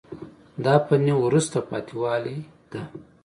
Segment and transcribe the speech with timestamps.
[0.65, 2.37] دا فني وروسته پاتې والی
[2.71, 2.81] ده.